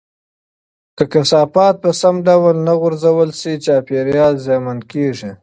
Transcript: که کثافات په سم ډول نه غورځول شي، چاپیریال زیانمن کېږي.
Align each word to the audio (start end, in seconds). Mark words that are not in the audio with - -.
که 0.97 1.03
کثافات 1.13 1.75
په 1.83 1.89
سم 2.01 2.15
ډول 2.27 2.55
نه 2.67 2.73
غورځول 2.81 3.29
شي، 3.39 3.53
چاپیریال 3.65 4.33
زیانمن 4.45 4.79
کېږي. 4.91 5.31